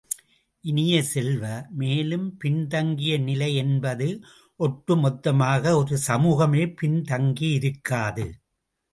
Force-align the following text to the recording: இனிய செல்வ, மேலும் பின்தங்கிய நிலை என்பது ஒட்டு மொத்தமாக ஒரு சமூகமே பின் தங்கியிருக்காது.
இனிய 0.65 1.03
செல்வ, 1.03 1.43
மேலும் 1.71 2.37
பின்தங்கிய 2.37 3.17
நிலை 3.19 3.55
என்பது 3.55 4.07
ஒட்டு 4.59 4.95
மொத்தமாக 4.95 5.75
ஒரு 5.77 5.97
சமூகமே 5.97 6.63
பின் 6.71 6.97
தங்கியிருக்காது. 7.01 8.25